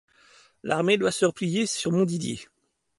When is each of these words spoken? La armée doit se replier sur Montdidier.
La 0.63 0.77
armée 0.77 0.97
doit 0.97 1.11
se 1.11 1.25
replier 1.27 1.67
sur 1.67 1.91
Montdidier. 1.91 2.39